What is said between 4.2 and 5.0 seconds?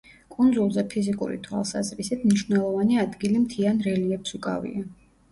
უკავია.